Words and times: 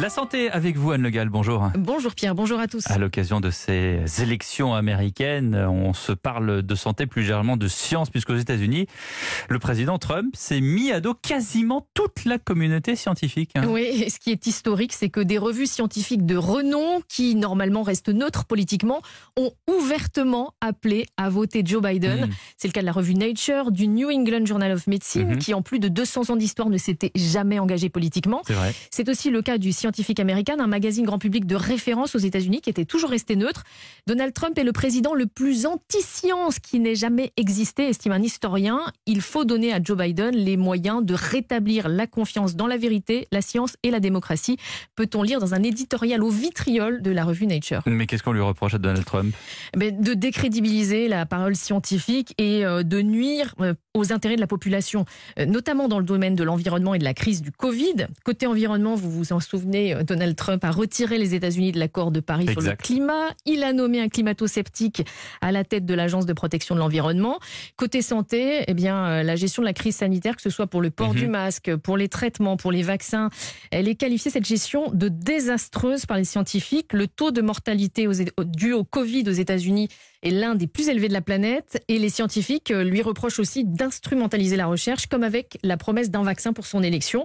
La 0.00 0.10
santé 0.10 0.48
avec 0.50 0.76
vous, 0.76 0.92
Anne 0.92 1.02
Legal, 1.02 1.28
bonjour. 1.28 1.70
Bonjour 1.76 2.14
Pierre, 2.14 2.36
bonjour 2.36 2.60
à 2.60 2.68
tous. 2.68 2.86
À 2.88 2.98
l'occasion 2.98 3.40
de 3.40 3.50
ces 3.50 4.00
élections 4.22 4.72
américaines, 4.74 5.56
on 5.56 5.92
se 5.92 6.12
parle 6.12 6.62
de 6.62 6.74
santé, 6.76 7.06
plus 7.06 7.22
généralement 7.24 7.56
de 7.56 7.66
science, 7.66 8.08
puisqu'aux 8.08 8.36
États-Unis, 8.36 8.86
le 9.48 9.58
président 9.58 9.98
Trump 9.98 10.36
s'est 10.36 10.60
mis 10.60 10.92
à 10.92 11.00
dos 11.00 11.14
quasiment 11.14 11.88
toute 11.94 12.26
la 12.26 12.38
communauté 12.38 12.94
scientifique. 12.94 13.50
hein. 13.56 13.64
Oui, 13.66 13.82
et 14.04 14.08
ce 14.10 14.20
qui 14.20 14.30
est 14.30 14.46
historique, 14.46 14.92
c'est 14.92 15.08
que 15.08 15.18
des 15.20 15.36
revues 15.36 15.66
scientifiques 15.66 16.24
de 16.24 16.36
renom, 16.36 17.00
qui 17.08 17.34
normalement 17.34 17.82
restent 17.82 18.10
neutres 18.10 18.44
politiquement, 18.44 19.00
ont 19.36 19.50
ouvertement 19.66 20.52
appelé 20.60 21.06
à 21.16 21.28
voter 21.28 21.62
Joe 21.64 21.82
Biden. 21.82 22.26
Mm. 22.26 22.30
C'est 22.56 22.68
le 22.68 22.72
cas 22.72 22.82
de 22.82 22.86
la 22.86 22.92
revue 22.92 23.14
Nature, 23.14 23.72
du 23.72 23.88
New 23.88 24.10
England 24.10 24.46
Journal 24.46 24.70
of 24.70 24.86
Medicine, 24.86 25.30
Mhm. 25.30 25.38
qui 25.38 25.54
en 25.54 25.62
plus 25.62 25.80
de 25.80 25.88
200 25.88 26.30
ans 26.30 26.36
d'histoire 26.36 26.68
ne 26.68 26.78
s'était 26.78 27.10
jamais 27.16 27.58
engagé 27.58 27.88
politiquement. 27.88 28.42
C'est 28.46 28.52
vrai. 28.54 28.72
C'est 28.92 29.08
aussi 29.08 29.30
le 29.30 29.42
cas 29.42 29.58
du 29.58 29.72
Scientific 29.88 30.20
American, 30.20 30.58
un 30.58 30.66
magazine 30.66 31.06
grand 31.06 31.18
public 31.18 31.46
de 31.46 31.54
référence 31.54 32.14
aux 32.14 32.18
États-Unis 32.18 32.60
qui 32.60 32.68
était 32.68 32.84
toujours 32.84 33.08
resté 33.08 33.36
neutre. 33.36 33.64
Donald 34.06 34.34
Trump 34.34 34.58
est 34.58 34.64
le 34.64 34.72
président 34.72 35.14
le 35.14 35.26
plus 35.26 35.64
anti-science 35.64 36.58
qui 36.58 36.78
n'ait 36.78 36.94
jamais 36.94 37.32
existé, 37.38 37.88
estime 37.88 38.12
un 38.12 38.22
historien. 38.22 38.80
Il 39.06 39.22
faut 39.22 39.46
donner 39.46 39.72
à 39.72 39.82
Joe 39.82 39.96
Biden 39.96 40.36
les 40.36 40.58
moyens 40.58 41.02
de 41.02 41.14
rétablir 41.14 41.88
la 41.88 42.06
confiance 42.06 42.54
dans 42.54 42.66
la 42.66 42.76
vérité, 42.76 43.28
la 43.32 43.40
science 43.40 43.78
et 43.82 43.90
la 43.90 43.98
démocratie. 43.98 44.58
Peut-on 44.94 45.22
lire 45.22 45.40
dans 45.40 45.54
un 45.54 45.62
éditorial 45.62 46.22
au 46.22 46.28
vitriol 46.28 47.00
de 47.00 47.10
la 47.10 47.24
revue 47.24 47.46
Nature? 47.46 47.80
Mais 47.86 48.06
qu'est-ce 48.06 48.22
qu'on 48.22 48.32
lui 48.32 48.42
reproche 48.42 48.74
à 48.74 48.78
Donald 48.78 49.06
Trump? 49.06 49.34
Ben, 49.74 49.98
De 49.98 50.12
décrédibiliser 50.12 51.08
la 51.08 51.24
parole 51.24 51.56
scientifique 51.56 52.34
et 52.36 52.66
euh, 52.66 52.82
de 52.82 53.00
nuire 53.00 53.54
euh, 53.60 53.72
aux 53.94 54.12
intérêts 54.12 54.36
de 54.36 54.40
la 54.40 54.46
population, 54.46 55.06
euh, 55.38 55.46
notamment 55.46 55.88
dans 55.88 55.98
le 55.98 56.04
domaine 56.04 56.34
de 56.34 56.44
l'environnement 56.44 56.92
et 56.92 56.98
de 56.98 57.04
la 57.04 57.14
crise 57.14 57.40
du 57.40 57.52
Covid. 57.52 58.06
Côté 58.22 58.46
environnement, 58.46 58.94
vous 58.94 59.10
vous 59.10 59.32
en 59.32 59.40
souvenez, 59.40 59.77
euh, 59.94 60.02
Donald 60.02 60.36
Trump 60.36 60.64
a 60.64 60.70
retiré 60.70 61.18
les 61.18 61.34
États-Unis 61.34 61.72
de 61.72 61.78
l'accord 61.78 62.10
de 62.10 62.20
Paris 62.20 62.46
sur 62.50 62.60
le 62.60 62.74
climat. 62.76 63.28
Il 63.46 63.62
a 63.64 63.72
nommé 63.72 64.00
un 64.00 64.08
climato-sceptique 64.08 65.02
à 65.40 65.52
la 65.52 65.64
tête 65.64 65.86
de 65.86 65.94
l'Agence 65.94 66.26
de 66.26 66.32
protection 66.32 66.74
de 66.74 66.80
l'environnement. 66.80 67.38
Côté 67.76 68.02
santé, 68.02 68.64
eh 68.66 68.74
bien, 68.74 69.06
euh, 69.06 69.22
la 69.22 69.36
gestion 69.36 69.62
de 69.62 69.66
la 69.66 69.72
crise 69.72 69.96
sanitaire, 69.96 70.36
que 70.36 70.42
ce 70.42 70.50
soit 70.50 70.66
pour 70.66 70.80
le 70.80 70.90
port 70.90 71.14
Mhm. 71.14 71.20
du 71.20 71.28
masque, 71.28 71.76
pour 71.76 71.96
les 71.96 72.08
traitements, 72.08 72.56
pour 72.56 72.72
les 72.72 72.82
vaccins, 72.82 73.30
elle 73.70 73.88
est 73.88 73.94
qualifiée, 73.94 74.30
cette 74.30 74.46
gestion, 74.46 74.90
de 74.92 75.08
désastreuse 75.08 76.06
par 76.06 76.16
les 76.16 76.24
scientifiques. 76.24 76.92
Le 76.92 77.06
taux 77.06 77.30
de 77.30 77.40
mortalité 77.40 78.06
aux, 78.06 78.14
dû 78.44 78.72
au 78.72 78.84
Covid 78.84 79.24
aux 79.28 79.32
États-Unis 79.32 79.88
est 80.22 80.30
l'un 80.30 80.54
des 80.54 80.66
plus 80.66 80.88
élevés 80.88 81.08
de 81.08 81.12
la 81.12 81.20
planète 81.20 81.82
et 81.88 81.98
les 81.98 82.08
scientifiques 82.10 82.70
euh, 82.72 82.82
lui 82.82 83.02
reprochent 83.02 83.38
aussi 83.38 83.64
d'instrumentaliser 83.64 84.56
la 84.56 84.66
recherche, 84.66 85.06
comme 85.06 85.22
avec 85.22 85.58
la 85.62 85.76
promesse 85.76 86.10
d'un 86.10 86.24
vaccin 86.24 86.52
pour 86.52 86.66
son 86.66 86.82
élection. 86.82 87.24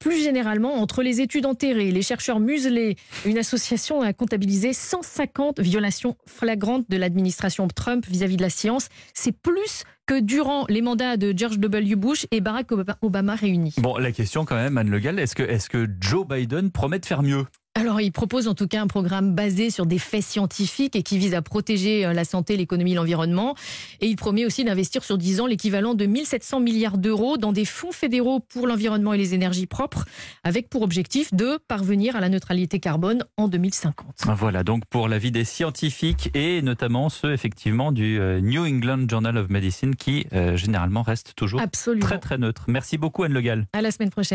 Plus 0.00 0.24
généralement, 0.24 0.76
entre 0.80 1.02
les 1.02 1.20
études 1.20 1.44
enterrées, 1.44 1.90
les 1.90 2.00
chercheurs 2.00 2.40
muselés, 2.40 2.96
une 3.26 3.36
association 3.36 4.00
a 4.00 4.14
comptabilisé 4.14 4.72
150 4.72 5.60
violations 5.60 6.16
flagrantes 6.26 6.86
de 6.88 6.96
l'administration 6.96 7.68
Trump 7.68 8.06
vis-à-vis 8.08 8.38
de 8.38 8.42
la 8.42 8.48
science. 8.48 8.88
C'est 9.12 9.36
plus 9.36 9.84
que 10.06 10.18
durant 10.18 10.64
les 10.70 10.80
mandats 10.80 11.18
de 11.18 11.34
George 11.36 11.58
W. 11.58 11.96
Bush 11.96 12.26
et 12.30 12.40
Barack 12.40 12.70
Obama- 12.70 13.36
réunis. 13.36 13.74
Bon, 13.76 13.98
la 13.98 14.10
question 14.10 14.46
quand 14.46 14.56
même, 14.56 14.78
Anne 14.78 14.90
Legal, 14.90 15.18
est-ce 15.18 15.34
que, 15.34 15.42
est 15.42 15.68
que 15.68 15.86
Joe 16.00 16.26
Biden 16.26 16.70
promet 16.70 16.98
de 16.98 17.04
faire 17.06 17.22
mieux? 17.22 17.44
Alors, 17.76 18.00
il 18.00 18.10
propose 18.10 18.48
en 18.48 18.54
tout 18.54 18.66
cas 18.66 18.82
un 18.82 18.88
programme 18.88 19.32
basé 19.32 19.70
sur 19.70 19.86
des 19.86 19.98
faits 19.98 20.24
scientifiques 20.24 20.96
et 20.96 21.04
qui 21.04 21.18
vise 21.18 21.34
à 21.34 21.42
protéger 21.42 22.04
euh, 22.04 22.12
la 22.12 22.24
santé, 22.24 22.56
l'économie 22.56 22.92
et 22.92 22.94
l'environnement. 22.96 23.54
Et 24.00 24.08
il 24.08 24.16
promet 24.16 24.44
aussi 24.44 24.64
d'investir 24.64 25.04
sur 25.04 25.16
10 25.16 25.40
ans 25.40 25.46
l'équivalent 25.46 25.94
de 25.94 26.04
1700 26.04 26.58
milliards 26.58 26.98
d'euros 26.98 27.36
dans 27.36 27.52
des 27.52 27.64
fonds 27.64 27.92
fédéraux 27.92 28.40
pour 28.40 28.66
l'environnement 28.66 29.12
et 29.12 29.18
les 29.18 29.34
énergies 29.34 29.66
propres, 29.66 30.04
avec 30.42 30.68
pour 30.68 30.82
objectif 30.82 31.32
de 31.32 31.58
parvenir 31.68 32.16
à 32.16 32.20
la 32.20 32.28
neutralité 32.28 32.80
carbone 32.80 33.24
en 33.36 33.46
2050. 33.46 33.94
Voilà, 34.36 34.64
donc 34.64 34.84
pour 34.86 35.06
l'avis 35.06 35.30
des 35.30 35.44
scientifiques 35.44 36.30
et 36.34 36.62
notamment 36.62 37.08
ceux 37.08 37.32
effectivement 37.32 37.92
du 37.92 38.18
euh, 38.18 38.40
New 38.40 38.64
England 38.64 39.06
Journal 39.08 39.38
of 39.38 39.48
Medicine 39.48 39.94
qui 39.94 40.26
euh, 40.32 40.56
généralement 40.56 41.02
reste 41.02 41.34
toujours 41.36 41.60
Absolument. 41.60 42.04
très 42.04 42.18
très 42.18 42.36
neutre. 42.36 42.64
Merci 42.66 42.98
beaucoup 42.98 43.22
Anne 43.22 43.32
Legal. 43.32 43.66
À 43.72 43.80
la 43.80 43.92
semaine 43.92 44.10
prochaine. 44.10 44.28